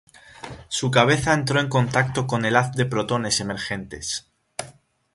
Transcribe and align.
Su 0.67 0.89
cabeza 0.89 1.31
entró 1.31 1.59
en 1.59 1.69
contacto 1.69 2.25
con 2.25 2.43
el 2.45 2.55
haz 2.55 2.71
de 2.73 2.87
protones 2.87 3.39
emergentes. 3.39 4.25